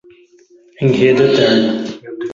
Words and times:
Enredo 0.83 1.23
eterno 1.29 1.69